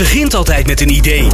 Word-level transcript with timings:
begint 0.00 0.34
altijd 0.34 0.66
met 0.66 0.80
een 0.80 0.90
idee. 0.90 1.28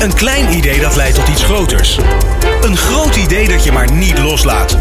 Een 0.00 0.14
klein 0.14 0.56
idee 0.56 0.80
dat 0.80 0.96
leidt 0.96 1.14
tot 1.14 1.28
iets 1.28 1.42
groters. 1.42 1.98
Een 2.60 2.76
groot 2.76 3.16
idee 3.16 3.48
dat 3.48 3.64
je 3.64 3.72
maar 3.72 3.92
niet 3.92 4.18
loslaat. 4.18 4.76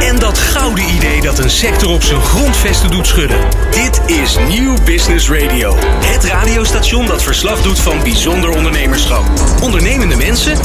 En 0.00 0.18
dat 0.18 0.38
gouden 0.38 0.84
idee 0.94 1.20
dat 1.20 1.38
een 1.38 1.50
sector 1.50 1.90
op 1.90 2.02
zijn 2.02 2.20
grondvesten 2.20 2.90
doet 2.90 3.06
schudden. 3.06 3.38
Dit 3.70 4.00
is 4.06 4.36
Nieuw 4.48 4.74
Business 4.84 5.30
Radio. 5.30 5.76
Het 6.04 6.24
radiostation 6.24 7.06
dat 7.06 7.22
verslag 7.22 7.62
doet 7.62 7.80
van 7.80 8.02
bijzonder 8.02 8.50
ondernemerschap. 8.50 9.24
Ondernemende 9.62 10.16
mensen, 10.16 10.58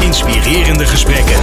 inspirerende 0.00 0.86
gesprekken. 0.86 1.36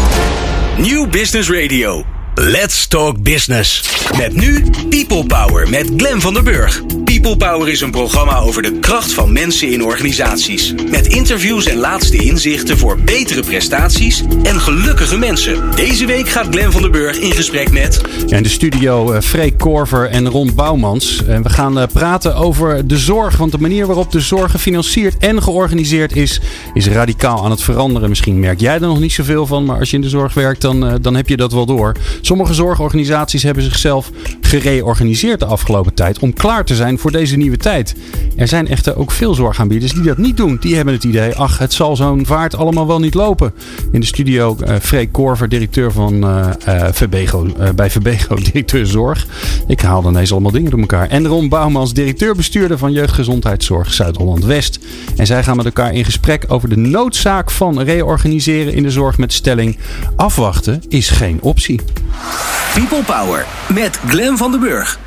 Nieuw 0.78 1.08
Business 1.08 1.50
Radio. 1.50 2.04
Let's 2.36 2.88
Talk 2.88 3.24
Business. 3.24 3.90
Met 4.18 4.36
nu 4.36 4.64
People 4.90 5.26
Power 5.26 5.70
met 5.70 5.92
Glen 5.98 6.22
van 6.22 6.34
der 6.34 6.44
Burg. 6.44 6.82
People 7.04 7.38
Power 7.38 7.70
is 7.70 7.82
een 7.82 7.92
programma 7.92 8.38
over 8.38 8.62
de 8.62 8.80
kracht 8.80 9.14
van 9.14 9.32
mensen 9.32 9.72
in 9.72 9.84
organisaties. 9.84 10.74
Met 10.90 11.08
interviews 11.08 11.66
en 11.66 11.78
laatste 11.78 12.18
inzichten 12.18 12.78
voor 12.78 13.00
betere 13.00 13.42
prestaties 13.42 14.24
en 14.44 14.60
gelukkige 14.60 15.18
mensen. 15.18 15.76
Deze 15.76 16.06
week 16.06 16.30
gaat 16.30 16.48
Glen 16.50 16.72
van 16.72 16.82
der 16.82 16.92
Burg 16.92 17.18
in 17.18 17.32
gesprek 17.32 17.72
met. 17.72 18.02
Ja, 18.28 18.38
in 18.38 18.44
de 18.44 18.50
studio 18.50 19.14
uh, 19.14 19.22
Freek 19.22 19.58
Korver 19.58 20.10
en 20.10 20.30
Ron 20.30 20.52
Bouwmans. 20.56 21.26
En 21.26 21.44
we 21.44 21.50
gaan 21.50 21.78
uh, 21.78 21.84
praten 21.94 22.36
over 22.36 22.88
de 22.88 22.98
zorg. 22.98 23.38
Want 23.38 23.52
de 23.52 23.58
manier 23.58 23.86
waarop 23.86 24.12
de 24.12 24.20
zorg 24.20 24.52
gefinancierd 24.52 25.18
en 25.18 25.44
georganiseerd 25.44 26.16
is, 26.16 26.40
is 26.74 26.88
radicaal 26.88 27.44
aan 27.44 27.52
het 27.52 27.64
veranderen. 27.64 28.10
Misschien 28.10 28.40
merk 28.40 28.60
jij 28.60 28.74
er 28.74 28.82
nog 28.82 29.00
niet 29.00 29.14
zoveel 29.14 29.46
van, 29.46 29.66
maar 29.66 29.80
als 29.80 29.90
je 29.90 29.96
in 29.96 30.02
de 30.02 30.10
zorg 30.10 30.34
werkt, 30.34 30.62
dan, 30.62 30.86
uh, 30.86 30.94
dan 31.02 31.16
heb 31.16 31.30
je 31.30 31.38
dat 31.38 31.54
wel 31.54 31.66
door. 31.66 31.96
Sommige 32.26 32.54
zorgorganisaties 32.54 33.44
hebben 33.44 33.64
zichzelf 33.64 34.12
gereorganiseerd 34.42 35.40
de 35.40 35.46
afgelopen 35.46 35.94
tijd 35.94 36.20
om 36.20 36.34
klaar 36.34 36.66
te 36.66 36.76
zijn 36.76 37.00
voor 37.00 37.12
deze 37.12 37.36
nieuwe 37.36 37.58
tijd. 37.58 37.96
Er 38.36 38.48
zijn 38.48 38.68
echter 38.68 38.98
ook 38.98 39.12
veel 39.12 39.34
zorgaanbieders 39.34 39.94
die 39.94 40.04
dat 40.04 40.18
niet 40.18 40.38
doen. 40.38 40.58
Die 40.60 40.76
hebben 40.76 40.94
het 40.94 41.04
idee, 41.04 41.36
ach, 41.36 41.58
het 41.58 41.74
zal 41.74 41.96
zo'n 41.96 42.26
vaart 42.26 42.56
allemaal 42.56 42.88
wel 42.88 43.00
niet 43.00 43.14
lopen. 43.14 43.54
In 43.92 44.00
de 44.00 44.06
studio 44.06 44.58
uh, 44.60 44.76
Freek 44.82 45.12
Korver, 45.12 45.50
directeur 45.50 45.92
van 45.92 46.14
uh, 46.14 46.50
Verbego, 46.92 47.48
bij 47.76 47.90
Verbego, 47.90 48.36
directeur 48.52 48.86
zorg. 48.86 49.28
Ik 49.68 49.82
haal 49.82 50.02
dan 50.02 50.12
ineens 50.12 50.32
allemaal 50.32 50.52
dingen 50.52 50.72
door 50.72 50.80
elkaar. 50.80 51.10
En 51.10 51.28
Ron 51.28 51.50
Bouwmans, 51.50 51.94
directeur-bestuurder 51.94 52.78
van 52.78 52.92
Jeugdgezondheidszorg 52.92 53.94
Zuid-Holland-West. 53.94 54.80
En 55.16 55.26
zij 55.26 55.44
gaan 55.44 55.56
met 55.56 55.66
elkaar 55.66 55.94
in 55.94 56.06
gesprek 56.06 56.46
over 56.48 56.70
de 56.70 56.78
noodzaak 56.78 57.52
van 57.52 57.82
reorganiseren 57.82 58.74
in 58.74 58.84
de 58.84 58.92
zorg 58.92 59.18
met 59.18 59.34
stelling 59.34 59.78
afwachten 60.16 60.82
is 60.90 61.10
geen 61.10 61.42
optie. 61.42 61.80
People 62.74 63.04
Power 63.04 63.46
met 63.74 64.00
Glen 64.08 64.38
van 64.38 64.52
den 64.52 64.60
Burg. 64.60 65.00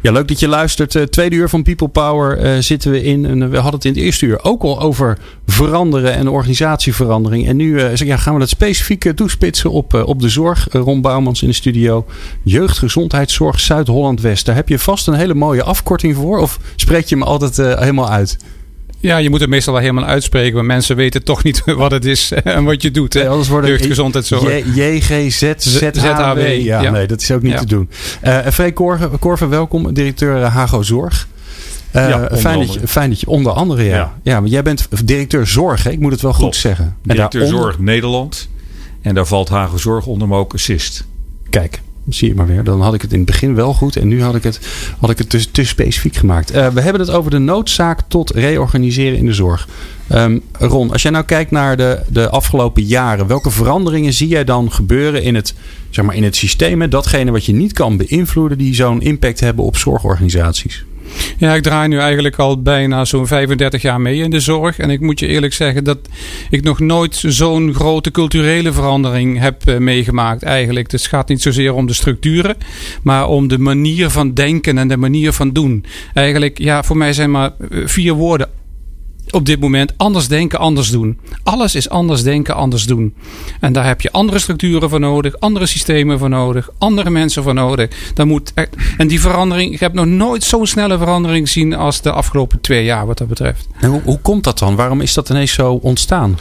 Ja, 0.00 0.12
leuk 0.12 0.28
dat 0.28 0.40
je 0.40 0.48
luistert. 0.48 0.94
Uh, 0.94 1.02
tweede 1.02 1.36
uur 1.36 1.48
van 1.48 1.62
People 1.62 1.88
Power 1.88 2.44
uh, 2.44 2.62
zitten 2.62 2.90
we 2.90 3.02
in. 3.02 3.24
En 3.24 3.50
we 3.50 3.56
hadden 3.56 3.74
het 3.74 3.84
in 3.84 3.92
het 3.92 4.00
eerste 4.00 4.26
uur 4.26 4.44
ook 4.44 4.62
al 4.62 4.80
over 4.80 5.18
veranderen 5.46 6.14
en 6.14 6.28
organisatieverandering. 6.28 7.46
En 7.46 7.56
nu 7.56 7.80
uh, 7.80 8.18
gaan 8.18 8.32
we 8.32 8.40
dat 8.40 8.48
specifiek 8.48 9.12
toespitsen 9.14 9.70
op, 9.70 9.94
op 9.94 10.20
de 10.20 10.28
zorg. 10.28 10.68
Ron 10.70 11.00
Bouwmans 11.00 11.42
in 11.42 11.48
de 11.48 11.54
studio. 11.54 12.06
Jeugdgezondheidszorg 12.42 13.60
Zuid-Holland-West. 13.60 14.46
Daar 14.46 14.54
heb 14.54 14.68
je 14.68 14.78
vast 14.78 15.06
een 15.06 15.14
hele 15.14 15.34
mooie 15.34 15.62
afkorting 15.62 16.16
voor. 16.16 16.38
Of 16.38 16.58
spreek 16.76 17.06
je 17.06 17.16
me 17.16 17.24
altijd 17.24 17.56
helemaal 17.56 18.10
uit? 18.10 18.38
Ja, 19.00 19.16
je 19.16 19.30
moet 19.30 19.40
het 19.40 19.48
meestal 19.48 19.72
wel 19.72 19.82
helemaal 19.82 20.04
uitspreken, 20.04 20.54
maar 20.54 20.64
mensen 20.64 20.96
weten 20.96 21.22
toch 21.22 21.42
niet 21.42 21.62
wat 21.82 21.90
het 21.90 22.04
is 22.04 22.32
en 22.32 22.64
wat 22.64 22.82
je 22.82 22.90
doet. 22.90 23.14
Nee, 23.14 23.28
anders 23.28 23.48
wordt 23.48 23.66
het 23.66 23.78
jeugdgezondheidszorg. 23.78 24.74
JGZZHW. 24.74 26.38
Ja, 26.38 26.82
ja, 26.82 26.90
nee, 26.90 27.06
dat 27.06 27.20
is 27.20 27.30
ook 27.30 27.42
niet 27.42 27.52
ja. 27.52 27.58
te 27.58 27.66
doen. 27.66 27.90
Uh, 28.24 28.46
Freek 28.46 28.74
Korver, 28.74 29.08
Korver, 29.08 29.48
welkom, 29.48 29.94
directeur 29.94 30.40
Hago 30.40 30.82
Zorg. 30.82 31.28
Uh, 31.96 32.08
ja, 32.08 32.28
fijn, 32.36 32.58
dat 32.58 32.74
je, 32.74 32.80
fijn 32.86 33.10
dat 33.10 33.20
je 33.20 33.26
onder 33.26 33.52
andere, 33.52 33.82
ja. 33.82 33.96
Ja, 33.96 34.12
ja 34.22 34.40
maar 34.40 34.50
jij 34.50 34.62
bent 34.62 34.88
directeur 35.04 35.46
zorg, 35.46 35.82
hè? 35.82 35.90
ik 35.90 35.98
moet 35.98 36.12
het 36.12 36.20
wel 36.20 36.32
Klopt. 36.32 36.44
goed 36.44 36.62
zeggen. 36.62 36.96
Directeur. 37.02 37.46
Zorg 37.46 37.78
Nederland. 37.78 38.48
En 39.02 39.14
daar 39.14 39.26
valt 39.26 39.48
Hago 39.48 39.76
Zorg 39.76 40.06
onder, 40.06 40.28
maar 40.28 40.38
ook 40.38 40.54
Assist. 40.54 41.04
Kijk, 41.50 41.80
zie 42.08 42.28
je 42.28 42.34
maar 42.34 42.46
weer. 42.46 42.64
Dan 42.64 42.80
had 42.80 42.94
ik 42.94 43.02
het 43.02 43.12
in 43.12 43.18
het 43.18 43.26
begin 43.26 43.54
wel 43.54 43.74
goed 43.74 43.96
en 43.96 44.08
nu 44.08 44.22
had 44.22 44.34
ik 44.34 44.42
het, 44.42 44.60
had 45.00 45.10
ik 45.10 45.18
het 45.18 45.48
te 45.52 45.64
specifiek 45.64 46.16
gemaakt. 46.16 46.54
Uh, 46.54 46.68
we 46.68 46.80
hebben 46.80 47.00
het 47.00 47.10
over 47.10 47.30
de 47.30 47.38
noodzaak 47.38 48.00
tot 48.08 48.30
reorganiseren 48.30 49.18
in 49.18 49.26
de 49.26 49.32
zorg. 49.32 49.68
Um, 50.12 50.42
Ron, 50.52 50.92
als 50.92 51.02
jij 51.02 51.10
nou 51.10 51.24
kijkt 51.24 51.50
naar 51.50 51.76
de, 51.76 52.00
de 52.08 52.28
afgelopen 52.28 52.82
jaren, 52.82 53.26
welke 53.26 53.50
veranderingen 53.50 54.12
zie 54.12 54.28
jij 54.28 54.44
dan 54.44 54.72
gebeuren 54.72 55.22
in 55.22 55.34
het, 55.34 55.54
zeg 55.90 56.04
maar, 56.04 56.14
in 56.14 56.24
het 56.24 56.36
systeem? 56.36 56.90
Datgene 56.90 57.30
wat 57.30 57.44
je 57.44 57.52
niet 57.52 57.72
kan 57.72 57.96
beïnvloeden, 57.96 58.58
die 58.58 58.74
zo'n 58.74 59.02
impact 59.02 59.40
hebben 59.40 59.64
op 59.64 59.76
zorgorganisaties? 59.76 60.84
Ja, 61.38 61.54
ik 61.54 61.62
draai 61.62 61.88
nu 61.88 61.98
eigenlijk 61.98 62.36
al 62.36 62.62
bijna 62.62 63.04
zo'n 63.04 63.26
35 63.26 63.82
jaar 63.82 64.00
mee 64.00 64.22
in 64.22 64.30
de 64.30 64.40
zorg. 64.40 64.78
En 64.78 64.90
ik 64.90 65.00
moet 65.00 65.20
je 65.20 65.26
eerlijk 65.26 65.52
zeggen 65.52 65.84
dat 65.84 65.98
ik 66.50 66.62
nog 66.62 66.80
nooit 66.80 67.22
zo'n 67.26 67.74
grote 67.74 68.10
culturele 68.10 68.72
verandering 68.72 69.38
heb 69.38 69.62
uh, 69.68 69.76
meegemaakt 69.76 70.42
eigenlijk. 70.42 70.90
Dus 70.90 71.02
het 71.02 71.10
gaat 71.10 71.28
niet 71.28 71.42
zozeer 71.42 71.74
om 71.74 71.86
de 71.86 71.92
structuren, 71.92 72.56
maar 73.02 73.28
om 73.28 73.48
de 73.48 73.58
manier 73.58 74.10
van 74.10 74.34
denken 74.34 74.78
en 74.78 74.88
de 74.88 74.96
manier 74.96 75.32
van 75.32 75.52
doen. 75.52 75.84
Eigenlijk, 76.14 76.58
ja, 76.58 76.82
voor 76.82 76.96
mij 76.96 77.12
zijn 77.12 77.30
maar 77.30 77.50
vier 77.84 78.12
woorden 78.12 78.48
op 79.30 79.46
dit 79.46 79.60
moment 79.60 79.92
anders 79.96 80.28
denken, 80.28 80.58
anders 80.58 80.90
doen. 80.90 81.18
Alles 81.42 81.74
is 81.74 81.88
anders 81.88 82.22
denken, 82.22 82.54
anders 82.54 82.84
doen. 82.84 83.14
En 83.60 83.72
daar 83.72 83.86
heb 83.86 84.00
je 84.00 84.12
andere 84.12 84.38
structuren 84.38 84.90
voor 84.90 85.00
nodig, 85.00 85.40
andere 85.40 85.66
systemen 85.66 86.18
voor 86.18 86.28
nodig, 86.28 86.70
andere 86.78 87.10
mensen 87.10 87.42
voor 87.42 87.54
nodig. 87.54 87.90
Dan 88.14 88.28
moet 88.28 88.52
en 88.96 89.08
die 89.08 89.20
verandering, 89.20 89.72
ik 89.72 89.80
heb 89.80 89.92
nog 89.92 90.06
nooit 90.06 90.44
zo'n 90.44 90.66
snelle 90.66 90.98
verandering 90.98 91.46
gezien 91.46 91.74
als 91.74 92.00
de 92.00 92.12
afgelopen 92.12 92.60
twee 92.60 92.84
jaar 92.84 93.06
wat 93.06 93.18
dat 93.18 93.28
betreft. 93.28 93.66
En 93.80 93.90
hoe, 93.90 94.00
hoe 94.04 94.18
komt 94.20 94.44
dat 94.44 94.58
dan? 94.58 94.76
Waarom 94.76 95.00
is 95.00 95.14
dat 95.14 95.30
ineens 95.30 95.52
zo 95.52 95.72
ontstaan? 95.72 96.38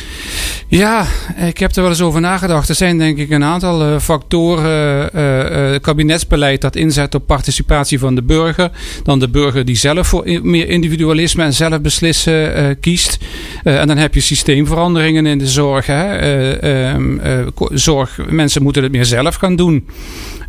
Ja, 0.68 1.06
ik 1.36 1.58
heb 1.58 1.76
er 1.76 1.82
wel 1.82 1.92
eens 1.92 2.02
over 2.02 2.22
nagedacht. 2.22 2.70
Er 2.70 2.76
zijn 2.76 2.98
denk 2.98 3.18
ik 3.18 3.30
een 3.30 3.44
aantal 3.44 3.82
uh, 3.82 4.00
factoren. 4.00 5.10
Uh, 5.16 5.74
uh, 5.74 5.80
kabinetsbeleid 5.82 6.62
dat 6.62 6.76
inzet 6.76 7.16
op 7.16 7.28
participatie 7.28 8.00
van 8.00 8.16
de 8.16 8.24
burger. 8.24 8.72
Dan 9.04 9.20
de 9.20 9.30
burger 9.30 9.66
die 9.66 9.76
zelf 9.76 10.08
voor 10.08 10.24
meer 10.44 10.70
individualisme 10.70 11.44
en 11.44 11.54
zelf 11.54 11.82
beslissen 11.82 12.80
kiest. 12.86 13.18
Uh, 13.66 13.80
en 13.80 13.88
dan 13.88 13.98
heb 13.98 14.14
je 14.14 14.20
systeemveranderingen 14.20 15.26
in 15.26 15.38
de 15.38 15.48
zorg. 15.48 15.86
Hè? 15.86 16.22
Uh, 16.64 16.96
uh, 16.96 17.48
zorg. 17.72 18.20
Mensen 18.30 18.64
moeten 18.64 18.84
het 18.84 18.92
meer 18.92 19.06
zelf 19.06 19.36
gaan 19.36 19.56
doen. 19.56 19.88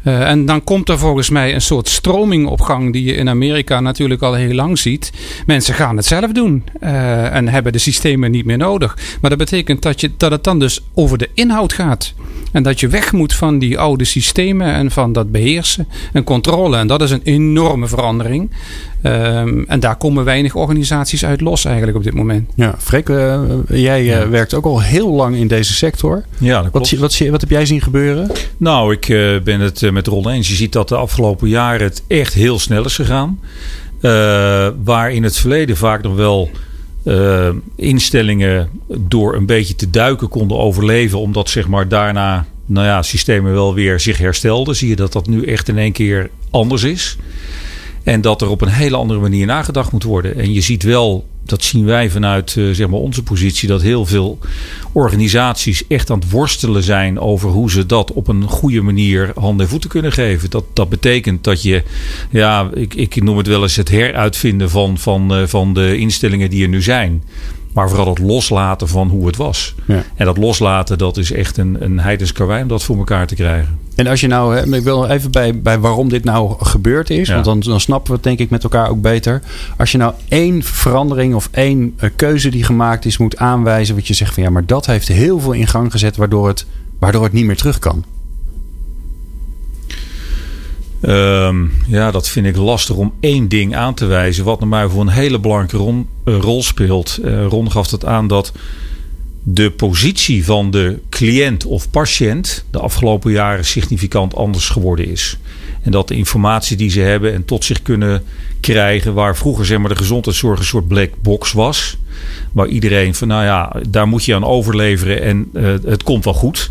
en 0.02 0.46
dan 0.46 0.64
komt 0.64 0.88
er 0.88 0.98
volgens 0.98 1.30
mij 1.30 1.54
een 1.54 1.60
soort 1.60 1.88
stroming 1.88 2.46
op 2.46 2.60
gang 2.60 2.92
die 2.92 3.04
je 3.04 3.14
in 3.14 3.28
Amerika 3.28 3.80
natuurlijk 3.80 4.22
al 4.22 4.34
heel 4.34 4.54
lang 4.54 4.78
ziet. 4.78 5.12
Mensen 5.46 5.74
gaan 5.74 5.96
het 5.96 6.06
zelf 6.06 6.32
doen 6.32 6.64
en 6.80 7.48
hebben 7.48 7.72
de 7.72 7.78
systemen 7.78 8.30
niet 8.30 8.44
meer 8.44 8.58
nodig. 8.58 8.98
Maar 9.20 9.30
dat 9.30 9.38
betekent 9.38 9.82
dat, 9.82 10.00
je, 10.00 10.10
dat 10.16 10.30
het 10.30 10.44
dan 10.44 10.58
dus 10.58 10.80
over 10.94 11.18
de 11.18 11.28
inhoud 11.34 11.72
gaat. 11.72 12.14
En 12.52 12.62
dat 12.62 12.80
je 12.80 12.88
weg 12.88 13.12
moet 13.12 13.34
van 13.34 13.58
die 13.58 13.78
oude 13.78 14.04
systemen 14.04 14.72
en 14.72 14.90
van 14.90 15.12
dat 15.12 15.30
beheersen 15.30 15.88
en 16.12 16.24
controle. 16.24 16.76
En 16.76 16.86
dat 16.86 17.02
is 17.02 17.10
een 17.10 17.20
enorme 17.24 17.86
verandering. 17.86 18.50
Um, 19.02 19.64
en 19.68 19.80
daar 19.80 19.96
komen 19.96 20.24
weinig 20.24 20.54
organisaties 20.54 21.24
uit 21.24 21.40
los 21.40 21.64
eigenlijk 21.64 21.96
op 21.96 22.04
dit 22.04 22.14
moment. 22.14 22.50
Ja, 22.54 22.74
Freek, 22.78 23.05
uh, 23.08 23.42
jij 23.68 24.00
uh, 24.00 24.06
ja. 24.06 24.28
werkt 24.28 24.54
ook 24.54 24.64
al 24.64 24.82
heel 24.82 25.10
lang 25.10 25.36
in 25.36 25.48
deze 25.48 25.72
sector. 25.72 26.24
Ja, 26.38 26.62
dat 26.62 26.72
wat, 26.72 26.90
wat, 26.90 27.18
wat, 27.18 27.40
heb 27.40 27.50
jij 27.50 27.66
zien 27.66 27.80
gebeuren? 27.80 28.30
Nou, 28.56 28.92
ik 28.92 29.08
uh, 29.08 29.40
ben 29.40 29.60
het 29.60 29.90
met 29.92 30.06
Ron 30.06 30.28
eens. 30.28 30.48
Je 30.48 30.54
ziet 30.54 30.72
dat 30.72 30.88
de 30.88 30.96
afgelopen 30.96 31.48
jaren 31.48 31.86
het 31.86 32.02
echt 32.06 32.34
heel 32.34 32.58
snel 32.58 32.84
is 32.84 32.94
gegaan. 32.94 33.40
waar 34.84 35.12
in 35.12 35.22
het 35.22 35.36
verleden 35.36 35.76
vaak 35.76 36.02
nog 36.02 36.14
wel 36.14 36.50
instellingen 37.76 38.68
door 38.98 39.34
een 39.34 39.46
beetje 39.46 39.74
te 39.74 39.90
duiken 39.90 40.28
konden 40.28 40.58
overleven. 40.58 41.18
Omdat 41.18 41.50
zeg 41.50 41.68
maar 41.68 41.88
daarna 41.88 42.46
nou 42.66 42.86
ja, 42.86 43.02
systemen 43.02 43.52
wel 43.52 43.74
weer 43.74 44.00
zich 44.00 44.18
herstelden. 44.18 44.76
Zie 44.76 44.88
je 44.88 44.96
dat 44.96 45.12
dat 45.12 45.26
nu 45.26 45.44
echt 45.44 45.68
in 45.68 45.78
één 45.78 45.92
keer 45.92 46.30
anders 46.50 46.82
is. 46.82 47.16
En 48.02 48.20
dat 48.20 48.42
er 48.42 48.48
op 48.48 48.60
een 48.60 48.68
hele 48.68 48.96
andere 48.96 49.20
manier 49.20 49.46
nagedacht 49.46 49.92
moet 49.92 50.02
worden. 50.02 50.36
En 50.36 50.52
je 50.52 50.60
ziet 50.60 50.82
wel, 50.82 51.26
dat 51.48 51.62
zien 51.62 51.84
wij 51.84 52.10
vanuit 52.10 52.54
uh, 52.54 52.74
zeg 52.74 52.88
maar 52.88 52.98
onze 52.98 53.22
positie, 53.22 53.68
dat 53.68 53.82
heel 53.82 54.06
veel 54.06 54.38
organisaties 54.92 55.86
echt 55.86 56.10
aan 56.10 56.18
het 56.18 56.30
worstelen 56.30 56.82
zijn 56.82 57.20
over 57.20 57.50
hoe 57.50 57.70
ze 57.70 57.86
dat 57.86 58.12
op 58.12 58.28
een 58.28 58.42
goede 58.42 58.80
manier 58.80 59.32
handen 59.34 59.64
en 59.64 59.70
voeten 59.70 59.90
kunnen 59.90 60.12
geven. 60.12 60.50
Dat, 60.50 60.64
dat 60.72 60.88
betekent 60.88 61.44
dat 61.44 61.62
je, 61.62 61.82
ja, 62.30 62.70
ik, 62.74 62.94
ik 62.94 63.22
noem 63.22 63.36
het 63.36 63.46
wel 63.46 63.62
eens 63.62 63.76
het 63.76 63.88
heruitvinden 63.88 64.70
van, 64.70 64.98
van, 64.98 65.40
uh, 65.40 65.46
van 65.46 65.74
de 65.74 65.98
instellingen 65.98 66.50
die 66.50 66.62
er 66.62 66.68
nu 66.68 66.82
zijn. 66.82 67.22
Maar 67.72 67.88
vooral 67.88 68.08
het 68.08 68.18
loslaten 68.18 68.88
van 68.88 69.08
hoe 69.08 69.26
het 69.26 69.36
was. 69.36 69.74
Ja. 69.86 70.04
En 70.14 70.26
dat 70.26 70.36
loslaten, 70.36 70.98
dat 70.98 71.16
is 71.16 71.32
echt 71.32 71.56
een, 71.56 71.76
een 71.80 72.00
heidens 72.00 72.32
karwei 72.32 72.62
om 72.62 72.68
dat 72.68 72.82
voor 72.82 72.96
elkaar 72.96 73.26
te 73.26 73.34
krijgen. 73.34 73.78
En 73.96 74.06
als 74.06 74.20
je 74.20 74.26
nou, 74.26 74.74
ik 74.76 74.82
wil 74.82 75.06
even 75.06 75.30
bij, 75.30 75.60
bij 75.60 75.78
waarom 75.78 76.08
dit 76.08 76.24
nou 76.24 76.54
gebeurd 76.64 77.10
is, 77.10 77.28
ja. 77.28 77.34
want 77.34 77.44
dan, 77.44 77.60
dan 77.60 77.80
snappen 77.80 78.10
we 78.10 78.14
het 78.14 78.24
denk 78.24 78.38
ik 78.38 78.50
met 78.50 78.62
elkaar 78.62 78.90
ook 78.90 79.00
beter. 79.00 79.42
Als 79.76 79.92
je 79.92 79.98
nou 79.98 80.14
één 80.28 80.62
verandering 80.62 81.34
of 81.34 81.48
één 81.52 81.98
keuze 82.16 82.48
die 82.48 82.64
gemaakt 82.64 83.04
is 83.04 83.18
moet 83.18 83.36
aanwijzen, 83.36 83.94
wat 83.94 84.06
je 84.06 84.14
zegt 84.14 84.34
van 84.34 84.42
ja, 84.42 84.50
maar 84.50 84.66
dat 84.66 84.86
heeft 84.86 85.08
heel 85.08 85.40
veel 85.40 85.52
in 85.52 85.66
gang 85.66 85.90
gezet 85.90 86.16
waardoor 86.16 86.48
het, 86.48 86.66
waardoor 86.98 87.22
het 87.22 87.32
niet 87.32 87.44
meer 87.44 87.56
terug 87.56 87.78
kan. 87.78 88.04
Ehm, 91.00 91.64
ja, 91.86 92.10
dat 92.10 92.28
vind 92.28 92.46
ik 92.46 92.56
lastig 92.56 92.96
om 92.96 93.12
één 93.20 93.48
ding 93.48 93.76
aan 93.76 93.94
te 93.94 94.06
wijzen. 94.06 94.44
Wat 94.44 94.58
naar 94.60 94.68
mij 94.68 94.88
voor 94.88 95.00
een 95.00 95.08
hele 95.08 95.38
belangrijke 95.38 95.76
ron- 95.76 96.08
eh, 96.24 96.38
rol 96.38 96.62
speelt. 96.62 97.18
Eh, 97.24 97.46
Ron 97.46 97.70
gaf 97.70 97.90
het 97.90 98.04
aan 98.04 98.28
dat 98.28 98.52
de 99.48 99.70
positie 99.70 100.44
van 100.44 100.70
de 100.70 100.98
cliënt 101.10 101.64
of 101.64 101.90
patiënt 101.90 102.64
de 102.70 102.78
afgelopen 102.78 103.32
jaren 103.32 103.64
significant 103.64 104.34
anders 104.34 104.68
geworden 104.68 105.08
is. 105.08 105.38
En 105.82 105.90
dat 105.90 106.08
de 106.08 106.16
informatie 106.16 106.76
die 106.76 106.90
ze 106.90 107.00
hebben 107.00 107.32
en 107.32 107.44
tot 107.44 107.64
zich 107.64 107.82
kunnen 107.82 108.22
krijgen, 108.60 109.14
waar 109.14 109.36
vroeger 109.36 109.66
zeg 109.66 109.78
maar, 109.78 109.88
de 109.88 109.96
gezondheidszorg 109.96 110.58
een 110.58 110.64
soort 110.64 110.88
black 110.88 111.10
box 111.22 111.52
was. 111.52 111.96
Waar 112.52 112.66
iedereen 112.66 113.14
van 113.14 113.28
nou 113.28 113.44
ja, 113.44 113.72
daar 113.88 114.08
moet 114.08 114.24
je 114.24 114.34
aan 114.34 114.44
overleveren 114.44 115.22
en 115.22 115.48
eh, 115.52 115.74
het 115.84 116.02
komt 116.02 116.24
wel 116.24 116.34
goed. 116.34 116.70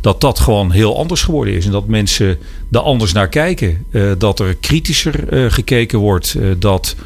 Dat 0.00 0.20
dat 0.20 0.38
gewoon 0.38 0.70
heel 0.70 0.98
anders 0.98 1.22
geworden 1.22 1.54
is. 1.54 1.66
En 1.66 1.72
dat 1.72 1.86
mensen 1.86 2.38
er 2.70 2.80
anders 2.80 3.12
naar 3.12 3.28
kijken. 3.28 3.84
Eh, 3.90 4.10
dat 4.18 4.40
er 4.40 4.54
kritischer 4.54 5.28
eh, 5.28 5.50
gekeken 5.52 5.98
wordt. 5.98 6.36
Dat 6.58 6.96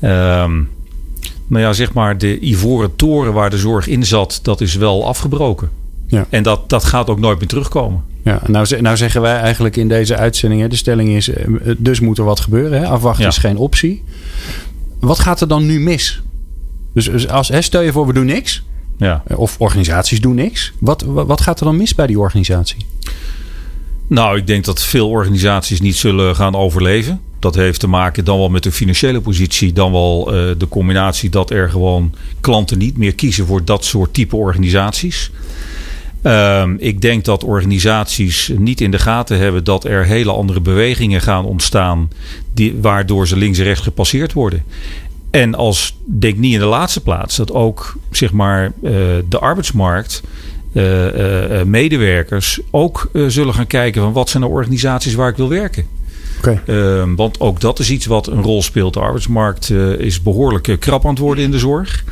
ehm, 0.00 0.60
nou 1.52 1.64
ja, 1.64 1.72
zeg 1.72 1.92
maar 1.92 2.18
de 2.18 2.38
ivoren 2.40 2.96
toren 2.96 3.32
waar 3.32 3.50
de 3.50 3.58
zorg 3.58 3.86
in 3.86 4.04
zat, 4.06 4.40
dat 4.42 4.60
is 4.60 4.74
wel 4.74 5.06
afgebroken. 5.06 5.70
Ja. 6.06 6.26
En 6.30 6.42
dat, 6.42 6.68
dat 6.70 6.84
gaat 6.84 7.08
ook 7.08 7.18
nooit 7.20 7.38
meer 7.38 7.48
terugkomen. 7.48 8.02
Ja, 8.24 8.40
nou, 8.46 8.80
nou 8.80 8.96
zeggen 8.96 9.20
wij 9.20 9.36
eigenlijk 9.36 9.76
in 9.76 9.88
deze 9.88 10.16
uitzending, 10.16 10.60
hè, 10.60 10.68
de 10.68 10.76
stelling 10.76 11.08
is, 11.10 11.28
eh, 11.28 11.46
dus 11.78 12.00
moet 12.00 12.18
er 12.18 12.24
wat 12.24 12.40
gebeuren. 12.40 12.80
Hè? 12.80 12.86
Afwachten 12.86 13.22
Ja. 13.22 13.28
is 13.28 13.36
geen 13.38 13.56
optie. 13.56 14.02
Wat 15.00 15.18
gaat 15.18 15.40
er 15.40 15.48
dan 15.48 15.66
nu 15.66 15.80
mis? 15.80 16.22
Dus 16.94 17.04
dus 17.04 17.28
als, 17.28 17.48
hè, 17.48 17.62
stel 17.62 17.80
je 17.82 17.92
voor, 17.92 18.06
we 18.06 18.12
doen 18.12 18.26
niks. 18.26 18.62
Ja. 18.98 19.22
eh, 19.26 19.38
Of 19.38 19.56
organisaties 19.58 20.20
doen 20.20 20.34
niks. 20.34 20.72
Wat 20.80 21.02
wat 21.06 21.40
gaat 21.40 21.58
er 21.60 21.64
dan 21.66 21.76
mis 21.76 21.94
bij 21.94 22.06
die 22.06 22.18
organisatie? 22.18 22.86
Nou, 24.08 24.36
ik 24.36 24.46
denk 24.46 24.64
dat 24.64 24.82
veel 24.82 25.08
organisaties 25.08 25.80
niet 25.80 25.96
zullen 25.96 26.36
gaan 26.36 26.54
overleven. 26.54 27.20
Dat 27.42 27.54
heeft 27.54 27.80
te 27.80 27.86
maken 27.86 28.24
dan 28.24 28.38
wel 28.38 28.48
met 28.48 28.62
de 28.62 28.72
financiële 28.72 29.20
positie, 29.20 29.72
dan 29.72 29.92
wel 29.92 30.26
eh, 30.26 30.50
de 30.58 30.68
combinatie 30.68 31.30
dat 31.30 31.50
er 31.50 31.70
gewoon 31.70 32.14
klanten 32.40 32.78
niet 32.78 32.96
meer 32.96 33.14
kiezen 33.14 33.46
voor 33.46 33.64
dat 33.64 33.84
soort 33.84 34.14
type 34.14 34.36
organisaties. 34.36 35.30
Ehm, 36.22 36.74
ik 36.78 37.00
denk 37.00 37.24
dat 37.24 37.44
organisaties 37.44 38.52
niet 38.58 38.80
in 38.80 38.90
de 38.90 38.98
gaten 38.98 39.38
hebben 39.38 39.64
dat 39.64 39.84
er 39.84 40.04
hele 40.04 40.32
andere 40.32 40.60
bewegingen 40.60 41.20
gaan 41.20 41.44
ontstaan, 41.44 42.10
die, 42.54 42.74
waardoor 42.80 43.28
ze 43.28 43.36
links 43.36 43.58
en 43.58 43.64
rechts 43.64 43.82
gepasseerd 43.82 44.32
worden. 44.32 44.64
En 45.30 45.54
als, 45.54 45.96
denk 46.04 46.36
niet 46.36 46.52
in 46.52 46.60
de 46.60 46.64
laatste 46.64 47.00
plaats, 47.00 47.36
dat 47.36 47.52
ook 47.52 47.96
zeg 48.10 48.32
maar, 48.32 48.64
eh, 48.64 48.92
de 49.28 49.38
arbeidsmarkt, 49.38 50.22
eh, 50.72 51.62
medewerkers 51.62 52.60
ook 52.70 53.10
zullen 53.26 53.54
gaan 53.54 53.66
kijken 53.66 54.02
van 54.02 54.12
wat 54.12 54.30
zijn 54.30 54.42
de 54.42 54.48
organisaties 54.48 55.14
waar 55.14 55.28
ik 55.28 55.36
wil 55.36 55.48
werken. 55.48 55.86
Ehm, 56.46 57.14
want 57.14 57.40
ook 57.40 57.60
dat 57.60 57.78
is 57.78 57.90
iets 57.90 58.06
wat 58.06 58.26
een 58.26 58.42
rol 58.42 58.62
speelt. 58.62 58.94
De 58.94 59.00
arbeidsmarkt 59.00 59.70
eh, 59.70 59.90
is 59.90 60.22
behoorlijk 60.22 60.68
eh, 60.68 60.78
krap 60.78 61.04
aan 61.04 61.10
het 61.10 61.18
worden 61.18 61.44
in 61.44 61.50
de 61.50 61.58
zorg. 61.58 62.04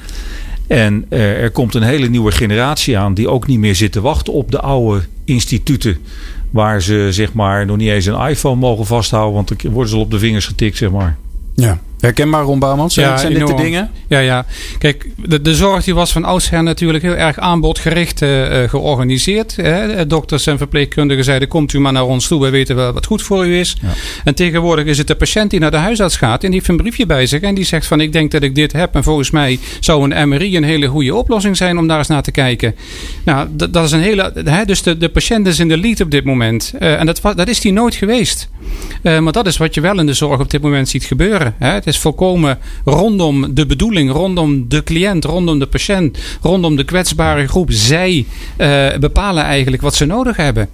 En 0.66 1.04
eh, 1.08 1.42
er 1.42 1.50
komt 1.50 1.74
een 1.74 1.82
hele 1.82 2.08
nieuwe 2.08 2.32
generatie 2.32 2.98
aan 2.98 3.14
die 3.14 3.28
ook 3.28 3.46
niet 3.46 3.58
meer 3.58 3.74
zit 3.74 3.92
te 3.92 4.00
wachten 4.00 4.32
op 4.32 4.50
de 4.50 4.60
oude 4.60 5.04
instituten. 5.24 5.98
Waar 6.50 6.82
ze 6.82 7.08
zeg 7.10 7.32
maar 7.32 7.66
nog 7.66 7.76
niet 7.76 7.88
eens 7.88 8.06
een 8.06 8.28
iPhone 8.28 8.56
mogen 8.56 8.86
vasthouden, 8.86 9.34
want 9.34 9.48
dan 9.48 9.72
worden 9.72 9.90
ze 9.90 9.96
al 9.96 10.02
op 10.02 10.10
de 10.10 10.18
vingers 10.18 10.46
getikt, 10.46 10.76
zeg 10.76 10.90
maar. 10.90 11.16
Ja. 11.54 11.80
Herkenbaar, 12.00 12.42
Ron 12.42 12.58
Bouwmans? 12.58 12.94
Ja, 12.94 13.16
zijn 13.16 13.34
dit 13.34 13.46
de 13.46 13.54
dingen? 13.54 13.90
Ja, 14.08 14.18
ja. 14.18 14.46
Kijk, 14.78 15.08
de, 15.16 15.42
de 15.42 15.54
zorg 15.54 15.84
die 15.84 15.94
was 15.94 16.12
van 16.12 16.24
oudsher 16.24 16.62
natuurlijk 16.62 17.04
heel 17.04 17.14
erg 17.16 17.38
aanbodgericht 17.38 18.22
eh, 18.22 18.62
eh, 18.62 18.70
georganiseerd. 18.70 19.56
Hè. 19.56 20.06
Dokters 20.06 20.46
en 20.46 20.58
verpleegkundigen 20.58 21.24
zeiden, 21.24 21.48
komt 21.48 21.72
u 21.72 21.80
maar 21.80 21.92
naar 21.92 22.04
ons 22.04 22.26
toe, 22.26 22.40
wij 22.40 22.50
weten 22.50 22.76
wel 22.76 22.92
wat 22.92 23.06
goed 23.06 23.22
voor 23.22 23.46
u 23.46 23.58
is. 23.58 23.76
Ja. 23.82 23.88
En 24.24 24.34
tegenwoordig 24.34 24.84
is 24.84 24.98
het 24.98 25.06
de 25.06 25.14
patiënt 25.14 25.50
die 25.50 25.60
naar 25.60 25.70
de 25.70 25.76
huisarts 25.76 26.16
gaat 26.16 26.44
en 26.44 26.50
die 26.50 26.58
heeft 26.58 26.68
een 26.70 26.76
briefje 26.76 27.06
bij 27.06 27.26
zich 27.26 27.40
en 27.40 27.54
die 27.54 27.64
zegt 27.64 27.86
van, 27.86 28.00
ik 28.00 28.12
denk 28.12 28.30
dat 28.30 28.42
ik 28.42 28.54
dit 28.54 28.72
heb 28.72 28.94
en 28.94 29.02
volgens 29.02 29.30
mij 29.30 29.58
zou 29.80 30.10
een 30.10 30.28
MRI 30.28 30.56
een 30.56 30.64
hele 30.64 30.86
goede 30.86 31.14
oplossing 31.14 31.56
zijn 31.56 31.78
om 31.78 31.86
daar 31.86 31.98
eens 31.98 32.08
naar 32.08 32.22
te 32.22 32.30
kijken. 32.30 32.74
Nou, 33.24 33.48
dat, 33.50 33.72
dat 33.72 33.84
is 33.84 33.92
een 33.92 34.00
hele, 34.00 34.32
hè, 34.44 34.64
dus 34.64 34.82
de, 34.82 34.96
de 34.96 35.08
patiënt 35.08 35.46
is 35.46 35.58
in 35.58 35.68
de 35.68 35.78
lead 35.78 36.00
op 36.00 36.10
dit 36.10 36.24
moment. 36.24 36.72
Eh, 36.78 37.00
en 37.00 37.06
dat, 37.06 37.20
dat 37.36 37.48
is 37.48 37.60
die 37.60 37.72
nooit 37.72 37.94
geweest. 37.94 38.48
Eh, 39.02 39.18
maar 39.18 39.32
dat 39.32 39.46
is 39.46 39.56
wat 39.56 39.74
je 39.74 39.80
wel 39.80 39.98
in 39.98 40.06
de 40.06 40.14
zorg 40.14 40.40
op 40.40 40.50
dit 40.50 40.62
moment 40.62 40.88
ziet 40.88 41.04
gebeuren. 41.04 41.54
Hè. 41.58 41.68
Het 41.68 41.86
is 41.90 41.98
volkomen 41.98 42.58
rondom 42.84 43.54
de 43.54 43.66
bedoeling, 43.66 44.10
rondom 44.12 44.64
de 44.68 44.82
cliënt, 44.84 45.24
rondom 45.24 45.58
de 45.58 45.66
patiënt, 45.66 46.18
rondom 46.42 46.76
de 46.76 46.84
kwetsbare 46.84 47.46
groep. 47.48 47.68
Zij 47.72 48.24
eh, 48.56 48.86
bepalen 49.00 49.42
eigenlijk 49.44 49.82
wat 49.82 49.94
ze 49.94 50.04
nodig 50.04 50.36
hebben. 50.36 50.68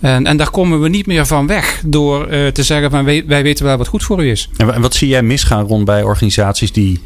En, 0.00 0.26
en 0.26 0.36
daar 0.36 0.50
komen 0.50 0.80
we 0.80 0.88
niet 0.88 1.06
meer 1.06 1.26
van 1.26 1.46
weg 1.46 1.82
door 1.86 2.26
eh, 2.26 2.46
te 2.46 2.62
zeggen 2.62 2.90
van 2.90 3.04
wij, 3.04 3.24
wij 3.26 3.42
weten 3.42 3.64
wel 3.64 3.76
wat 3.76 3.88
goed 3.88 4.02
voor 4.02 4.24
u 4.24 4.30
is. 4.30 4.48
En 4.56 4.66
wa- 4.66 4.72
en 4.72 4.80
wat 4.80 4.94
zie 4.94 5.08
jij 5.08 5.22
misgaan 5.22 5.66
rond 5.66 5.84
bij 5.84 6.02
organisaties 6.02 6.72
die, 6.72 7.00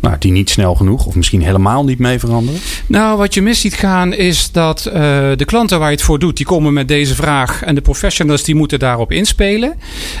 nou, 0.00 0.16
die 0.18 0.32
niet 0.32 0.50
snel 0.50 0.74
genoeg 0.74 1.06
of 1.06 1.14
misschien 1.14 1.42
helemaal 1.42 1.84
niet 1.84 1.98
mee 1.98 2.18
veranderen? 2.18 2.60
Nou, 2.86 3.18
wat 3.18 3.34
je 3.34 3.42
mis 3.42 3.60
ziet 3.60 3.74
gaan 3.74 4.12
is 4.12 4.50
dat 4.52 4.86
eh, 4.86 4.92
de 5.36 5.44
klanten 5.44 5.78
waar 5.78 5.90
je 5.90 5.96
het 5.96 6.04
voor 6.04 6.18
doet, 6.18 6.36
die 6.36 6.46
komen 6.46 6.72
met 6.72 6.88
deze 6.88 7.14
vraag. 7.14 7.62
En 7.62 7.74
de 7.74 7.80
professionals 7.80 8.42
die 8.42 8.54
moeten 8.54 8.78
daarop 8.78 9.12
inspelen. 9.12 9.74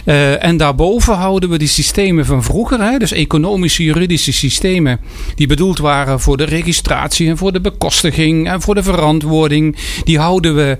Eh, 0.04 0.44
en 0.44 0.56
daarboven 0.56 1.14
houden 1.14 1.50
we 1.50 1.58
die 1.58 1.68
systemen 1.68 2.26
van 2.26 2.42
vroeger. 2.42 2.80
Hè, 2.80 2.98
dus 2.98 3.12
economische, 3.12 3.82
juridische 3.82 4.32
systemen. 4.32 5.00
Die 5.34 5.46
bedoeld 5.46 5.78
waren 5.78 6.20
voor 6.20 6.36
de 6.36 6.44
registratie 6.44 7.28
en 7.28 7.36
voor 7.36 7.52
de 7.52 7.60
bekostiging 7.60 8.48
en 8.48 8.60
voor 8.60 8.74
de 8.74 8.82
verantwoording. 8.82 9.76
Die 10.04 10.18
houden 10.18 10.54
we 10.54 10.78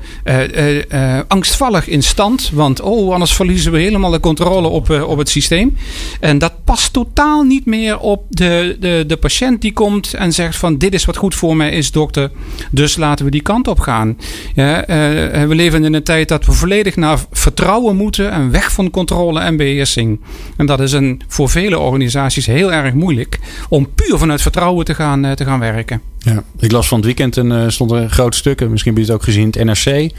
eh, 0.88 1.20
angstvallig 1.28 1.88
in 1.88 2.02
stand. 2.02 2.50
Want 2.52 2.80
oh, 2.80 3.12
anders 3.12 3.32
verliezen 3.32 3.72
we 3.72 3.78
helemaal 3.78 4.10
de 4.10 4.20
controle 4.20 4.68
op, 4.68 4.90
op 4.90 5.18
het 5.18 5.28
systeem. 5.28 5.76
En 6.20 6.38
dat 6.38 6.64
past 6.66 6.92
totaal 6.92 7.42
niet 7.42 7.66
meer 7.66 7.98
op 7.98 8.24
de, 8.28 8.76
de, 8.80 9.04
de 9.06 9.16
patiënt 9.16 9.60
die 9.60 9.72
komt 9.72 10.14
en 10.14 10.32
zegt 10.32 10.56
van 10.56 10.78
dit 10.78 10.94
is 10.94 11.04
wat 11.04 11.16
goed 11.16 11.34
voor 11.34 11.56
mij 11.56 11.70
is 11.70 11.90
dokter. 11.90 12.30
Dus 12.70 12.96
laten 12.96 13.24
we 13.24 13.30
die 13.30 13.42
kant 13.42 13.68
op 13.68 13.78
gaan. 13.78 14.18
Ja, 14.54 14.84
eh, 14.84 15.48
we 15.48 15.54
leven 15.54 15.84
in 15.84 15.94
een 15.94 16.02
tijd 16.02 16.28
dat 16.28 16.46
we 16.46 16.52
volledig 16.52 16.96
naar 16.96 17.18
vertrouwen 17.30 17.96
moeten 17.96 18.30
en 18.30 18.50
weg 18.50 18.72
van 18.72 18.90
controle 18.90 19.40
en 19.40 19.56
beheersing. 19.56 20.20
En 20.56 20.66
dat 20.66 20.80
is 20.80 20.92
een, 20.92 21.20
voor 21.28 21.48
vele 21.48 21.78
organisaties 21.78 22.46
heel 22.46 22.72
erg 22.72 22.94
moeilijk 22.94 23.38
om 23.68 23.88
puur 23.94 24.18
vanuit 24.18 24.42
vertrouwen 24.42 24.84
te 24.84 24.94
gaan, 24.94 25.24
eh, 25.24 25.32
te 25.32 25.44
gaan 25.44 25.60
werken. 25.60 26.00
Ja. 26.26 26.42
Ik 26.58 26.72
las 26.72 26.88
van 26.88 26.96
het 26.96 27.06
weekend 27.06 27.36
een, 27.36 27.52
eh, 27.52 27.68
stond 27.68 27.90
een 27.90 28.10
groot 28.10 28.34
stuk, 28.34 28.68
misschien 28.68 28.94
heb 28.94 29.02
je 29.02 29.08
het 29.08 29.20
ook 29.20 29.24
gezien, 29.24 29.46
het 29.46 29.64
NRC, 29.64 30.12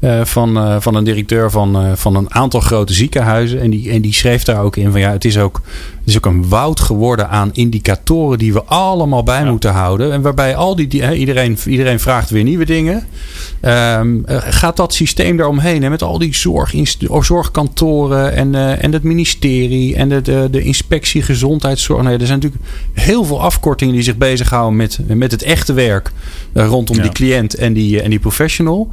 eh, 0.00 0.24
van, 0.24 0.56
eh, 0.56 0.76
van 0.80 0.94
een 0.94 1.04
directeur 1.04 1.50
van, 1.50 1.96
van 1.96 2.14
een 2.14 2.34
aantal 2.34 2.60
grote 2.60 2.92
ziekenhuizen. 2.92 3.60
En 3.60 3.70
die, 3.70 3.90
en 3.90 4.00
die 4.00 4.12
schreef 4.12 4.42
daar 4.42 4.62
ook 4.62 4.76
in 4.76 4.90
van 4.90 5.00
ja, 5.00 5.10
het 5.12 5.24
is 5.24 5.38
ook, 5.38 5.60
is 6.08 6.16
ook 6.16 6.26
een 6.26 6.48
woud 6.48 6.80
geworden 6.80 7.28
aan 7.28 7.50
indicatoren 7.52 8.38
die 8.38 8.52
we 8.52 8.62
allemaal 8.64 9.22
bij 9.22 9.44
moeten 9.44 9.72
houden. 9.72 10.12
En 10.12 10.22
waarbij 10.22 10.56
al 10.56 10.76
die, 10.76 11.14
iedereen, 11.14 11.58
iedereen 11.66 12.00
vraagt 12.00 12.30
weer 12.30 12.44
nieuwe 12.44 12.64
dingen. 12.64 13.06
Ehm, 13.60 14.16
eh, 14.24 14.36
gaat 14.40 14.76
dat 14.76 14.94
systeem 14.94 15.36
daaromheen 15.36 15.82
hè, 15.82 15.90
met 15.90 16.02
al 16.02 16.18
die 16.18 16.34
zorgkantoren 17.20 18.32
en, 18.34 18.54
eh, 18.54 18.84
en 18.84 18.92
het 18.92 19.02
ministerie 19.02 19.96
en 19.96 20.08
de, 20.08 20.22
de, 20.22 20.48
de 20.50 20.62
inspectie 20.62 21.22
gezondheidszorg. 21.22 22.02
Nee, 22.02 22.18
er 22.18 22.26
zijn 22.26 22.38
natuurlijk 22.40 22.70
heel 22.92 23.24
veel 23.24 23.40
afkortingen 23.40 23.94
die 23.94 24.02
zich 24.02 24.16
bezighouden 24.16 24.76
met, 24.76 24.98
met 25.06 25.30
het 25.30 25.42
echte 25.42 25.72
werk 25.72 26.12
eh, 26.52 26.66
rondom 26.66 26.96
Ja. 26.96 27.02
die 27.02 27.12
cliënt 27.12 27.54
en 27.54 27.72
die, 27.72 28.02
en 28.02 28.10
die 28.10 28.18
professional. 28.18 28.88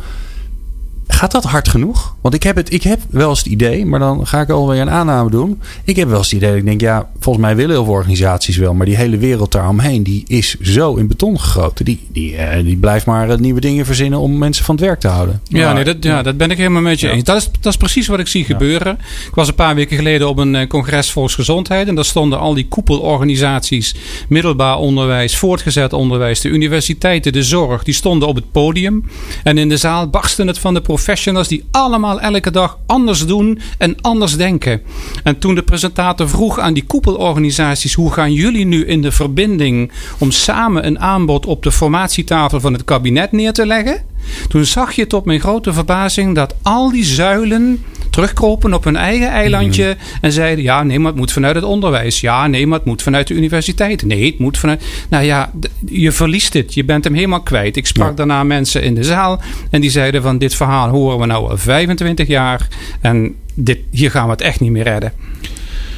Gaat 1.08 1.32
dat 1.32 1.44
hard 1.44 1.68
genoeg? 1.68 2.16
Want 2.22 2.34
ik 2.34 2.44
heb, 2.44 2.56
het, 2.56 2.74
ik 2.74 2.84
heb 2.84 3.00
wel 3.10 3.30
eens 3.30 3.38
het 3.40 3.48
idee, 3.48 3.86
maar 3.86 4.00
dan 4.00 4.28
ga 4.28 4.42
ik 4.42 4.50
alweer 4.50 4.82
een 4.82 4.90
aanname 4.90 5.30
doen. 5.30 5.62
Ik 5.84 5.96
heb 5.96 6.08
wel 6.08 6.18
eens 6.18 6.26
het 6.32 6.36
idee 6.36 6.50
dat 6.50 6.58
ik 6.60 6.66
denk, 6.66 6.82
ja, 6.82 7.10
volgens 7.20 7.46
mij 7.46 7.56
willen 7.56 7.72
heel 7.76 7.84
veel 7.84 7.94
organisaties 7.94 8.58
wel. 8.58 8.74
Maar 8.74 8.86
die 8.86 8.96
hele 8.96 9.18
wereld 9.18 9.52
daaromheen, 9.52 10.04
die 10.04 10.24
is 10.28 10.56
zo 10.60 10.96
in 10.96 11.08
beton 11.08 11.40
gegoten. 11.40 11.86
Die, 11.86 12.00
die, 12.12 12.36
eh, 12.36 12.64
die 12.64 12.78
blijft 12.78 13.06
maar 13.06 13.30
eh, 13.30 13.38
nieuwe 13.38 13.60
dingen 13.62 13.86
verzinnen 13.86 14.20
om 14.20 14.38
mensen 14.38 14.66
van 14.66 14.76
het 14.76 14.84
werk 14.84 15.00
te 15.00 15.08
houden. 15.08 15.42
Ja, 15.48 15.66
Maar- 15.66 15.74
nee, 15.74 15.84
dat, 15.84 15.96
ja, 16.00 16.22
dat 16.22 16.38
ben 16.38 16.52
ik 16.52 16.58
helemaal 16.58 16.82
met 16.82 17.00
je 17.00 17.08
Ja. 17.08 17.14
eens. 17.14 17.24
Dat 17.24 17.38
is, 17.38 17.50
dat 17.60 17.72
is 17.72 17.78
precies 17.78 18.08
wat 18.08 18.20
ik 18.20 18.28
zie 18.28 18.44
gebeuren. 18.46 18.94
Ik 19.28 19.36
was 19.36 19.48
een 19.48 19.56
paar 19.56 19.76
weken 19.76 19.98
geleden 19.98 20.28
op 20.30 20.38
een 20.38 20.56
eh, 20.56 20.68
congres 20.68 21.12
volksgezondheid. 21.12 21.88
En 21.88 21.96
daar 21.96 22.06
stonden 22.06 22.40
al 22.40 22.54
die 22.54 22.68
koepelorganisaties, 22.68 23.96
middelbaar 24.30 24.78
onderwijs, 24.78 25.38
voortgezet 25.38 25.94
onderwijs, 25.94 26.40
de 26.42 26.50
universiteiten, 26.50 27.34
de 27.34 27.44
zorg. 27.44 27.84
Die 27.84 27.94
stonden 27.94 28.28
op 28.28 28.36
het 28.36 28.52
podium. 28.52 29.06
En 29.44 29.58
in 29.58 29.70
de 29.70 29.78
zaal 29.78 30.10
barsten 30.10 30.48
het 30.48 30.60
van 30.60 30.74
de 30.74 30.82
professionals 30.96 31.48
die 31.48 31.64
allemaal 31.72 32.22
elke 32.22 32.52
dag 32.52 32.78
anders 32.86 33.26
doen 33.26 33.60
en 33.78 34.02
anders 34.02 34.38
denken. 34.38 34.82
En 35.24 35.38
toen 35.40 35.56
de 35.56 35.64
presentator 35.64 36.30
vroeg 36.30 36.60
aan 36.60 36.74
die 36.74 36.86
koepelorganisaties: 36.86 37.94
hoe 37.94 38.12
gaan 38.12 38.34
jullie 38.34 38.66
nu 38.66 38.86
in 38.86 39.02
de 39.02 39.12
verbinding 39.12 39.92
om 40.18 40.32
samen 40.32 40.86
een 40.86 41.00
aanbod 41.00 41.46
op 41.46 41.64
de 41.64 41.72
formatietafel 41.72 42.60
van 42.60 42.74
het 42.74 42.84
kabinet 42.84 43.32
neer 43.32 43.54
te 43.54 43.66
leggen? 43.66 44.04
Toen 44.48 44.66
zag 44.66 44.92
je 44.92 45.08
tot 45.08 45.26
mijn 45.26 45.40
grote 45.40 45.74
verbazing 45.74 46.36
dat 46.36 46.56
al 46.62 46.92
die 46.92 47.06
zuilen 47.06 47.84
terugkropen 48.16 48.74
op 48.74 48.84
hun 48.84 48.96
eigen 48.96 49.28
eilandje 49.30 49.98
en 50.22 50.32
zeiden: 50.32 50.64
ja, 50.64 50.84
nee, 50.84 51.00
maar 51.00 51.12
het 51.12 51.20
moet 51.20 51.32
vanuit 51.32 51.56
het 51.56 51.64
onderwijs. 51.64 52.20
Ja, 52.22 52.48
nee, 52.48 52.68
maar 52.68 52.78
het 52.78 52.88
moet 52.88 53.02
vanuit 53.02 53.28
de 53.28 53.34
universiteit. 53.34 54.06
Nee, 54.06 54.26
het 54.26 54.40
moet 54.40 54.58
vanuit. 54.58 54.84
Nou 55.10 55.24
ja, 55.24 55.52
je 55.86 56.12
verliest 56.12 56.54
het. 56.54 56.74
Je 56.74 56.84
bent 56.84 57.04
hem 57.04 57.14
helemaal 57.14 57.42
kwijt. 57.42 57.78
Ik 57.78 57.86
sprak 57.86 58.10
Ja. 58.10 58.16
daarna 58.16 58.44
mensen 58.44 58.84
in 58.84 58.96
de 58.96 59.04
zaal 59.04 59.42
en 59.70 59.82
die 59.82 59.90
zeiden: 59.90 60.22
van 60.22 60.38
dit 60.38 60.56
verhaal 60.56 60.90
horen 60.90 61.20
we 61.20 61.26
nou 61.26 61.50
al 61.50 61.58
25 61.58 62.28
jaar. 62.28 62.68
En 63.02 63.36
dit, 63.54 63.80
hier 63.92 64.12
gaan 64.12 64.26
we 64.26 64.32
het 64.32 64.42
echt 64.42 64.60
niet 64.60 64.72
meer 64.72 64.84
redden. 64.84 65.14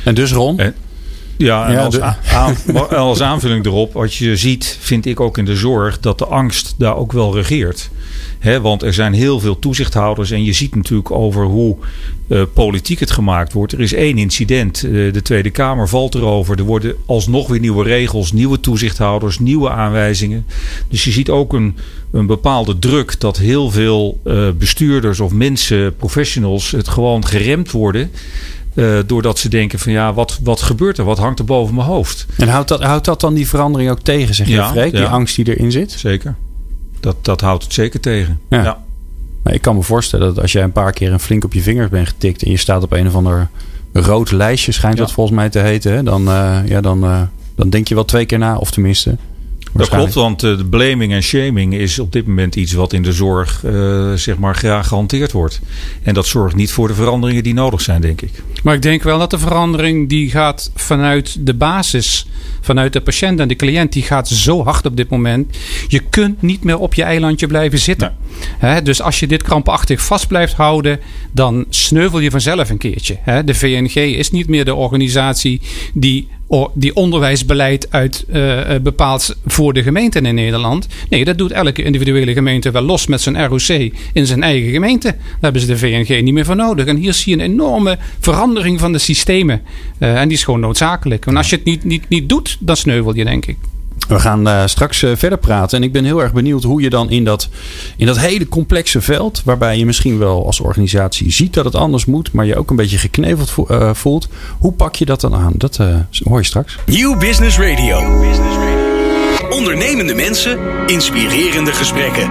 En 0.04 0.16
dus 0.16 0.32
Ron? 0.32 0.60
En, 0.60 0.76
ja, 1.38 1.66
en 1.68 1.74
Ja, 1.74 1.84
als, 1.84 1.96
de- 1.96 2.02
aan- 2.34 2.56
als 2.90 3.22
aanvulling 3.22 3.66
erop, 3.66 3.94
wat 3.94 4.14
je 4.16 4.36
ziet, 4.36 4.78
vind 4.82 5.06
ik 5.06 5.20
ook 5.20 5.38
in 5.38 5.46
de 5.46 5.56
zorg, 5.56 6.00
dat 6.00 6.18
de 6.18 6.26
angst 6.26 6.76
daar 6.78 6.96
ook 6.96 7.12
wel 7.12 7.36
regeert. 7.36 7.90
Hè, 8.40 8.62
want 8.62 8.84
er 8.84 8.94
zijn 8.94 9.14
heel 9.14 9.40
veel 9.40 9.60
toezichthouders 9.60 10.32
en 10.32 10.44
je 10.44 10.54
ziet 10.54 10.76
natuurlijk 10.76 11.12
over 11.12 11.46
hoe 11.46 11.76
eh, 12.28 12.42
politiek 12.54 13.00
het 13.00 13.12
gemaakt 13.12 13.54
wordt. 13.54 13.74
Er 13.74 13.80
is 13.80 13.94
één 13.94 14.18
incident, 14.18 14.84
eh, 14.84 14.92
de 14.92 15.22
Tweede 15.24 15.50
Kamer 15.50 15.88
valt 15.90 16.16
erover. 16.16 16.58
Er 16.58 16.64
worden 16.64 16.96
alsnog 17.06 17.48
weer 17.48 17.60
nieuwe 17.60 17.84
regels, 17.84 18.32
nieuwe 18.32 18.60
toezichthouders, 18.60 19.40
nieuwe 19.40 19.70
aanwijzingen. 19.70 20.46
Dus 20.90 21.04
je 21.04 21.12
ziet 21.12 21.30
ook 21.30 21.54
een, 21.54 21.76
een 22.12 22.26
bepaalde 22.26 22.80
druk 22.80 23.20
dat 23.20 23.38
heel 23.38 23.72
veel 23.72 24.20
eh, 24.24 24.50
bestuurders 24.58 25.20
of 25.20 25.32
mensen, 25.32 25.96
professionals, 25.96 26.72
het 26.72 26.88
gewoon 26.88 27.26
geremd 27.26 27.72
worden. 27.72 28.12
Eh, 28.78 29.00
doordat 29.06 29.40
ze 29.40 29.50
denken 29.50 29.80
van 29.80 29.92
ja, 29.92 30.14
wat, 30.14 30.40
wat 30.44 30.62
gebeurt 30.62 30.98
er? 30.98 31.04
Wat 31.04 31.18
hangt 31.18 31.40
er 31.40 31.46
boven 31.46 31.76
mijn 31.76 31.88
hoofd? 31.88 32.26
En 32.38 32.48
houdt 32.48 32.68
dat, 32.68 32.84
houdt 32.84 33.06
dat 33.06 33.22
dan 33.22 33.34
die 33.34 33.48
verandering 33.48 33.92
ook 33.92 34.00
tegen, 34.00 34.36
zeg 34.36 34.48
je, 34.48 34.54
Ja, 34.54 34.70
Freek? 34.70 34.92
Die 34.92 35.02
ja. 35.02 35.08
angst 35.08 35.36
die 35.36 35.56
erin 35.56 35.72
zit? 35.72 35.92
Zeker. 35.92 36.36
Dat, 37.00 37.16
dat 37.22 37.42
houdt 37.42 37.64
het 37.64 37.74
zeker 37.74 38.00
tegen. 38.00 38.40
Ja. 38.50 38.64
Ja. 38.64 38.84
Nou, 39.44 39.56
ik 39.56 39.62
kan 39.62 39.76
me 39.76 39.82
voorstellen 39.82 40.28
dat 40.28 40.42
als 40.42 40.52
jij 40.52 40.64
een 40.64 40.72
paar 40.72 40.92
keer 40.92 41.12
een 41.12 41.20
flink 41.20 41.44
op 41.44 41.54
je 41.54 41.62
vingers 41.62 41.90
bent 41.90 42.08
getikt 42.08 42.44
en 42.44 42.52
je 42.52 42.58
staat 42.58 42.84
op 42.84 42.92
een 42.92 43.08
of 43.08 43.16
ander 43.16 43.50
rood 43.94 44.32
lijstje, 44.32 44.72
schijnt 44.72 44.98
dat 44.98 45.12
volgens 45.12 45.36
mij 45.36 45.50
te 45.50 45.60
heten, 45.60 45.94
hè? 45.94 46.04
Dan, 46.04 46.28
eh, 46.28 46.60
ja, 46.66 46.82
dan, 46.82 47.04
eh, 47.04 47.22
dan 47.56 47.70
denk 47.70 47.88
je 47.88 47.96
wel 47.96 48.06
twee 48.06 48.26
keer 48.26 48.38
na, 48.38 48.58
of 48.58 48.72
tenminste. 48.72 49.18
Dat 49.78 49.90
klopt, 49.90 50.14
want 50.14 50.44
eh, 50.44 50.58
de 50.58 50.66
blaming 50.66 51.14
en 51.14 51.24
shaming 51.24 51.74
is 51.74 52.00
op 52.00 52.12
dit 52.12 52.28
moment 52.28 52.56
iets 52.56 52.74
wat 52.74 52.94
in 52.94 53.02
de 53.02 53.12
zorg 53.12 53.64
eh, 53.66 54.14
zeg 54.14 54.38
maar 54.38 54.56
graag 54.56 54.88
gehanteerd 54.88 55.32
wordt. 55.32 55.62
En 56.04 56.14
dat 56.14 56.26
zorgt 56.26 56.56
niet 56.56 56.72
voor 56.72 56.88
de 56.88 56.94
veranderingen 56.94 57.44
die 57.44 57.54
nodig 57.54 57.82
zijn, 57.82 58.02
denk 58.02 58.22
ik. 58.22 58.32
Maar 58.64 58.76
ik 58.76 58.82
denk 58.82 59.04
wel 59.04 59.20
dat 59.20 59.30
de 59.30 59.38
verandering 59.38 60.10
die 60.10 60.30
gaat 60.30 60.72
vanuit 60.76 61.46
de 61.46 61.54
basis, 61.54 62.28
vanuit 62.62 62.94
de 62.94 63.02
patiënt 63.02 63.40
en 63.40 63.48
de 63.48 63.56
cliënt, 63.56 63.94
die 63.94 64.04
gaat 64.04 64.28
zo 64.28 64.64
hard 64.64 64.86
op 64.86 64.98
dit 64.98 65.10
moment. 65.10 65.58
Je 65.88 66.00
kunt 66.00 66.42
niet 66.42 66.64
meer 66.64 66.78
op 66.78 66.94
je 66.94 67.04
eilandje 67.04 67.48
blijven 67.48 67.80
zitten. 67.80 68.16
Dus 68.84 69.02
als 69.02 69.20
je 69.20 69.28
dit 69.28 69.44
krampachtig 69.44 70.02
vast 70.02 70.28
blijft 70.28 70.54
houden, 70.54 71.00
dan 71.32 71.66
sneuvel 71.70 72.20
je 72.20 72.32
vanzelf 72.32 72.70
een 72.70 72.78
keertje. 72.78 73.18
De 73.46 73.54
VNG 73.54 73.96
is 73.96 74.32
niet 74.32 74.48
meer 74.48 74.66
de 74.66 74.76
organisatie 74.76 75.62
die, 75.94 76.28
die 76.74 76.96
onderwijsbeleid 76.96 77.88
uit, 77.92 78.26
eh, 78.30 78.76
eh, 78.76 78.82
bepaalt 78.82 79.36
voor 79.46 79.74
de 79.74 79.84
gemeenten 79.84 80.26
in 80.26 80.36
Nederland. 80.36 80.88
Nee, 81.10 81.26
dat 81.26 81.38
doet 81.38 81.52
elke 81.52 81.84
individuele 81.84 82.34
gemeente 82.34 82.72
wel 82.72 82.82
los 82.82 83.08
met 83.08 83.22
zijn 83.22 83.46
ROC 83.46 83.92
in 84.14 84.26
zijn 84.26 84.44
eigen 84.44 84.72
gemeente. 84.72 85.08
Daar 85.08 85.38
hebben 85.40 85.62
ze 85.62 85.68
de 85.68 85.78
VNG 85.78 86.22
niet 86.22 86.34
meer 86.34 86.46
voor 86.46 86.56
nodig. 86.56 86.86
En 86.86 86.96
hier 86.96 87.14
zie 87.14 87.38
je 87.38 87.44
een 87.44 87.52
enorme 87.52 87.98
verandering 88.20 88.80
van 88.80 88.92
de 88.92 88.98
systemen. 88.98 89.62
Eh, 89.98 90.22
en 90.22 90.28
die 90.28 90.38
is 90.38 90.44
gewoon 90.44 90.60
noodzakelijk. 90.60 91.26
Want 91.26 91.38
als 91.38 91.50
je 91.50 91.56
het 91.56 91.66
niet, 91.66 91.84
niet, 91.84 92.10
niet 92.10 92.30
doet, 92.30 92.58
dan 92.60 92.78
sneuvel 92.78 93.16
je, 93.16 93.24
denk 93.24 93.46
ik. 93.46 93.58
We 94.08 94.20
gaan 94.20 94.48
eh, 94.48 94.66
straks 94.66 95.04
eh, 95.04 95.12
verder 95.16 95.40
praten. 95.40 95.78
En 95.78 95.84
ik 95.84 95.92
ben 95.92 96.06
heel 96.06 96.22
erg 96.22 96.34
benieuwd 96.34 96.64
hoe 96.64 96.82
je 96.82 96.90
dan 96.90 97.10
in 97.10 97.24
dat, 97.24 97.50
in 97.98 98.06
dat 98.06 98.20
hele 98.20 98.48
complexe 98.48 99.02
veld, 99.02 99.42
waarbij 99.46 99.78
je 99.78 99.86
misschien 99.86 100.18
wel 100.18 100.46
als 100.46 100.60
organisatie 100.60 101.32
ziet 101.32 101.54
dat 101.54 101.66
het 101.66 101.76
anders 101.76 102.06
moet, 102.06 102.32
maar 102.32 102.46
je 102.46 102.58
ook 102.58 102.70
een 102.70 102.76
beetje 102.76 102.98
gekneveld 102.98 103.70
eh, 103.70 103.94
voelt, 103.94 104.28
hoe 104.60 104.72
pak 104.72 104.96
je 104.96 105.06
dat 105.06 105.22
dan 105.22 105.36
aan? 105.36 105.54
Dat 105.56 105.80
hoor 106.24 106.40
je 106.40 106.46
straks. 106.46 106.78
Nieuw 106.86 107.18
Business 107.18 107.58
Radio. 107.58 108.26
Ondernemende 109.50 110.14
mensen, 110.14 110.60
inspirerende 110.86 111.72
gesprekken. 111.72 112.30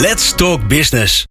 Let's 0.00 0.34
talk 0.34 0.68
business. 0.68 1.26